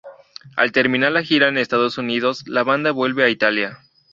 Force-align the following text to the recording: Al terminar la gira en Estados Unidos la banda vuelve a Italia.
Al 0.55 0.71
terminar 0.71 1.11
la 1.11 1.21
gira 1.21 1.47
en 1.49 1.59
Estados 1.59 1.99
Unidos 1.99 2.43
la 2.47 2.63
banda 2.63 2.89
vuelve 2.89 3.23
a 3.23 3.29
Italia. 3.29 3.81